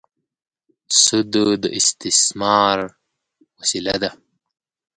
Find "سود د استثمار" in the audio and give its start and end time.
1.03-2.77